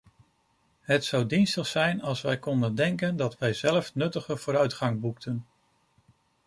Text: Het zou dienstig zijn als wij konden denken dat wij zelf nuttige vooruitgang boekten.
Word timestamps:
Het 0.81 1.05
zou 1.05 1.25
dienstig 1.25 1.67
zijn 1.67 2.01
als 2.01 2.21
wij 2.21 2.39
konden 2.39 2.75
denken 2.75 3.15
dat 3.15 3.37
wij 3.37 3.53
zelf 3.53 3.95
nuttige 3.95 4.37
vooruitgang 4.37 4.99
boekten. 4.99 5.45